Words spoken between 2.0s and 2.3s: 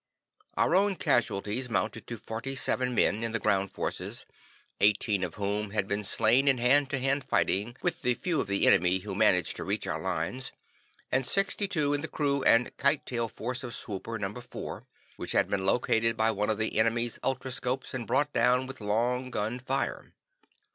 to